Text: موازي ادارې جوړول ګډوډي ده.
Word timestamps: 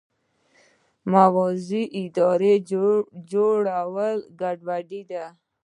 موازي 1.11 1.83
ادارې 2.01 2.53
جوړول 3.31 4.17
ګډوډي 4.39 5.01
ده. 5.11 5.25